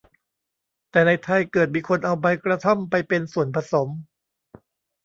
[0.91, 3.89] แต่ในไทยเกิดมีคนเอาใบกระท่อมไปเป็นส่วนผสม